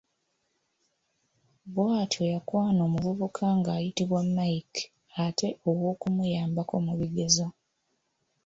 Bw’atyo 1.73 2.21
yakwana 2.33 2.79
omuvubuka 2.87 3.45
ng’ayitibwa 3.57 4.19
Mike 4.35 4.81
ate 5.25 5.47
ow’okumuyambako 5.67 6.75
mu 6.85 6.93
bigezo. 6.99 7.47